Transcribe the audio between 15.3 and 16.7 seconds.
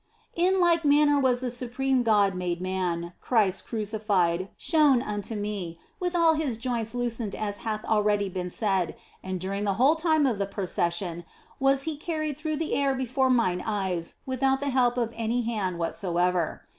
hand whatsoever.